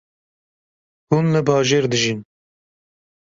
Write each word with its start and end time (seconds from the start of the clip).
Hûn 1.09 1.25
li 1.33 1.41
bajêr 1.47 1.85
dijîn 1.91 2.19